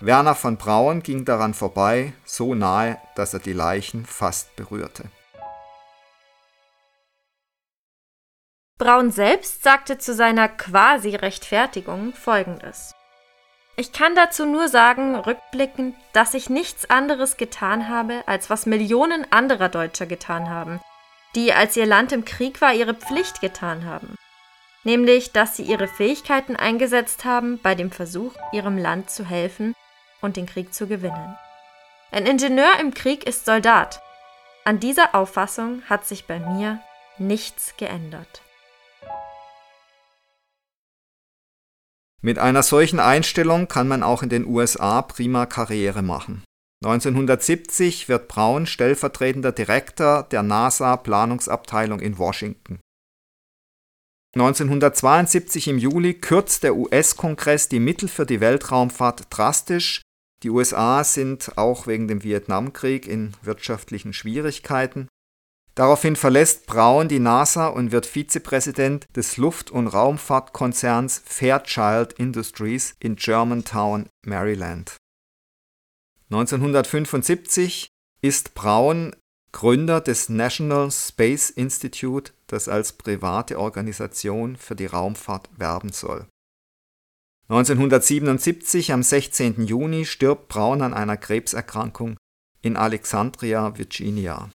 Werner 0.00 0.34
von 0.34 0.58
Braun 0.58 1.02
ging 1.02 1.24
daran 1.24 1.54
vorbei, 1.54 2.12
so 2.24 2.54
nahe, 2.54 2.98
dass 3.14 3.32
er 3.32 3.40
die 3.40 3.54
Leichen 3.54 4.04
fast 4.04 4.54
berührte. 4.56 5.04
Braun 8.78 9.10
selbst 9.10 9.62
sagte 9.62 9.96
zu 9.96 10.14
seiner 10.14 10.50
Quasi-Rechtfertigung 10.50 12.12
folgendes. 12.12 12.94
Ich 13.78 13.92
kann 13.92 14.14
dazu 14.14 14.44
nur 14.44 14.68
sagen, 14.68 15.16
rückblickend, 15.16 15.94
dass 16.12 16.34
ich 16.34 16.50
nichts 16.50 16.88
anderes 16.90 17.38
getan 17.38 17.88
habe, 17.88 18.22
als 18.26 18.50
was 18.50 18.66
Millionen 18.66 19.30
anderer 19.32 19.70
Deutscher 19.70 20.04
getan 20.04 20.50
haben, 20.50 20.80
die, 21.34 21.54
als 21.54 21.74
ihr 21.76 21.86
Land 21.86 22.12
im 22.12 22.26
Krieg 22.26 22.60
war, 22.60 22.74
ihre 22.74 22.94
Pflicht 22.94 23.40
getan 23.40 23.86
haben 23.86 24.14
nämlich 24.86 25.32
dass 25.32 25.56
sie 25.56 25.64
ihre 25.64 25.88
Fähigkeiten 25.88 26.56
eingesetzt 26.56 27.24
haben 27.24 27.58
bei 27.60 27.74
dem 27.74 27.90
Versuch, 27.90 28.32
ihrem 28.52 28.78
Land 28.78 29.10
zu 29.10 29.26
helfen 29.26 29.74
und 30.22 30.36
den 30.36 30.46
Krieg 30.46 30.72
zu 30.72 30.86
gewinnen. 30.86 31.36
Ein 32.12 32.24
Ingenieur 32.24 32.78
im 32.80 32.94
Krieg 32.94 33.26
ist 33.26 33.44
Soldat. 33.44 34.00
An 34.64 34.80
dieser 34.80 35.14
Auffassung 35.14 35.82
hat 35.88 36.06
sich 36.06 36.26
bei 36.26 36.38
mir 36.38 36.80
nichts 37.18 37.74
geändert. 37.76 38.42
Mit 42.22 42.38
einer 42.38 42.62
solchen 42.62 43.00
Einstellung 43.00 43.68
kann 43.68 43.88
man 43.88 44.02
auch 44.02 44.22
in 44.22 44.28
den 44.28 44.46
USA 44.46 45.02
prima 45.02 45.46
Karriere 45.46 46.02
machen. 46.02 46.44
1970 46.84 48.08
wird 48.08 48.28
Braun 48.28 48.66
stellvertretender 48.66 49.52
Direktor 49.52 50.22
der 50.24 50.42
NASA 50.42 50.96
Planungsabteilung 50.96 52.00
in 52.00 52.18
Washington. 52.18 52.78
1972 54.36 55.66
im 55.68 55.78
Juli 55.78 56.12
kürzt 56.12 56.62
der 56.62 56.76
US-Kongress 56.76 57.70
die 57.70 57.80
Mittel 57.80 58.06
für 58.06 58.26
die 58.26 58.40
Weltraumfahrt 58.42 59.28
drastisch. 59.30 60.02
Die 60.42 60.50
USA 60.50 61.04
sind 61.04 61.56
auch 61.56 61.86
wegen 61.86 62.06
dem 62.06 62.22
Vietnamkrieg 62.22 63.06
in 63.06 63.32
wirtschaftlichen 63.40 64.12
Schwierigkeiten. 64.12 65.08
Daraufhin 65.74 66.16
verlässt 66.16 66.66
Braun 66.66 67.08
die 67.08 67.18
NASA 67.18 67.68
und 67.68 67.92
wird 67.92 68.04
Vizepräsident 68.04 69.06
des 69.16 69.38
Luft- 69.38 69.70
und 69.70 69.86
Raumfahrtkonzerns 69.86 71.22
Fairchild 71.24 72.12
Industries 72.12 72.94
in 73.00 73.16
Germantown, 73.16 74.10
Maryland. 74.26 74.96
1975 76.30 77.88
ist 78.20 78.52
Braun 78.52 79.16
Gründer 79.52 80.00
des 80.00 80.28
National 80.28 80.90
Space 80.90 81.50
Institute, 81.50 82.32
das 82.46 82.68
als 82.68 82.92
private 82.92 83.58
Organisation 83.58 84.56
für 84.56 84.76
die 84.76 84.86
Raumfahrt 84.86 85.48
werben 85.56 85.92
soll. 85.92 86.26
1977, 87.48 88.92
am 88.92 89.02
16. 89.02 89.66
Juni, 89.66 90.04
stirbt 90.04 90.48
Braun 90.48 90.82
an 90.82 90.92
einer 90.92 91.16
Krebserkrankung 91.16 92.16
in 92.60 92.76
Alexandria, 92.76 93.78
Virginia. 93.78 94.50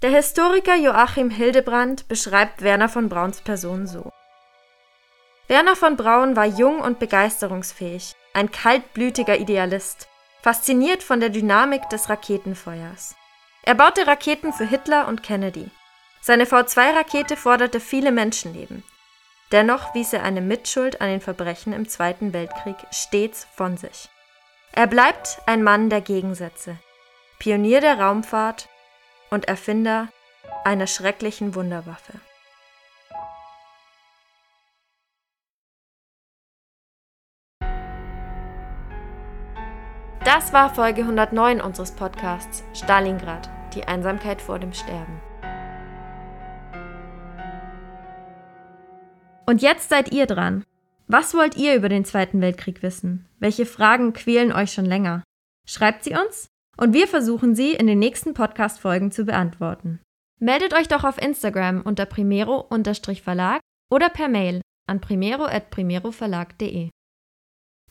Der 0.00 0.10
Historiker 0.10 0.76
Joachim 0.76 1.28
Hildebrand 1.28 2.06
beschreibt 2.06 2.62
Werner 2.62 2.88
von 2.88 3.08
Brauns 3.08 3.40
Person 3.40 3.88
so. 3.88 4.12
Werner 5.48 5.74
von 5.74 5.96
Braun 5.96 6.36
war 6.36 6.46
jung 6.46 6.80
und 6.80 7.00
begeisterungsfähig, 7.00 8.14
ein 8.34 8.52
kaltblütiger 8.52 9.40
Idealist, 9.40 10.06
fasziniert 10.42 11.02
von 11.02 11.20
der 11.20 11.30
Dynamik 11.30 11.88
des 11.88 12.08
Raketenfeuers. 12.08 13.16
Er 13.62 13.74
baute 13.74 14.06
Raketen 14.06 14.52
für 14.52 14.64
Hitler 14.64 15.08
und 15.08 15.22
Kennedy. 15.22 15.70
Seine 16.20 16.44
V2-Rakete 16.44 17.36
forderte 17.36 17.80
viele 17.80 18.12
Menschenleben. 18.12 18.82
Dennoch 19.52 19.94
wies 19.94 20.12
er 20.12 20.22
eine 20.22 20.40
Mitschuld 20.40 21.00
an 21.00 21.08
den 21.08 21.20
Verbrechen 21.20 21.72
im 21.72 21.88
Zweiten 21.88 22.32
Weltkrieg 22.32 22.76
stets 22.90 23.46
von 23.54 23.76
sich. 23.76 24.08
Er 24.72 24.86
bleibt 24.86 25.38
ein 25.46 25.62
Mann 25.62 25.90
der 25.90 26.00
Gegensätze. 26.00 26.76
Pionier 27.38 27.80
der 27.80 27.98
Raumfahrt 27.98 28.68
und 29.30 29.48
Erfinder 29.48 30.08
einer 30.64 30.86
schrecklichen 30.86 31.54
Wunderwaffe. 31.54 32.14
Das 40.28 40.52
war 40.52 40.68
Folge 40.74 41.00
109 41.00 41.58
unseres 41.62 41.92
Podcasts 41.92 42.62
Stalingrad, 42.74 43.48
die 43.74 43.84
Einsamkeit 43.84 44.42
vor 44.42 44.58
dem 44.58 44.74
Sterben. 44.74 45.22
Und 49.46 49.62
jetzt 49.62 49.88
seid 49.88 50.12
ihr 50.12 50.26
dran. 50.26 50.64
Was 51.06 51.32
wollt 51.32 51.56
ihr 51.56 51.74
über 51.74 51.88
den 51.88 52.04
Zweiten 52.04 52.42
Weltkrieg 52.42 52.82
wissen? 52.82 53.26
Welche 53.38 53.64
Fragen 53.64 54.12
quälen 54.12 54.52
euch 54.52 54.70
schon 54.70 54.84
länger? 54.84 55.24
Schreibt 55.66 56.04
sie 56.04 56.12
uns 56.12 56.48
und 56.76 56.92
wir 56.92 57.08
versuchen 57.08 57.54
sie 57.54 57.72
in 57.72 57.86
den 57.86 57.98
nächsten 57.98 58.34
Podcast-Folgen 58.34 59.10
zu 59.10 59.24
beantworten. 59.24 59.98
Meldet 60.38 60.74
euch 60.74 60.88
doch 60.88 61.04
auf 61.04 61.16
Instagram 61.16 61.80
unter 61.80 62.04
primero-verlag 62.04 63.60
oder 63.90 64.10
per 64.10 64.28
Mail 64.28 64.60
an 64.86 65.00
primero.primeroverlag.de. 65.00 66.90